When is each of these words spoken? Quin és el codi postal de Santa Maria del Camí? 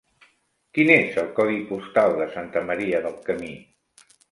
Quin 0.77 0.89
és 0.93 1.19
el 1.23 1.27
codi 1.41 1.59
postal 1.73 2.15
de 2.23 2.29
Santa 2.39 2.65
Maria 2.73 3.05
del 3.07 3.21
Camí? 3.31 3.55